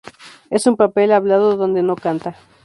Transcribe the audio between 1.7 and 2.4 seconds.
no canta.